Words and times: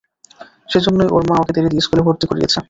সেজন্যই, 0.71 1.09
ওর 1.11 1.23
মা 1.29 1.35
ওকে 1.41 1.51
দেরিতে 1.55 1.83
স্কুলে 1.85 2.01
ভর্তি 2.07 2.25
করিয়েছে। 2.27 2.59